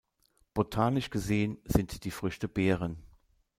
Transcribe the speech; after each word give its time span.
Botanisch 0.55 1.11
gesehen 1.11 1.59
sind 1.63 2.05
die 2.05 2.09
Früchte 2.09 2.47
Beeren. 2.47 3.03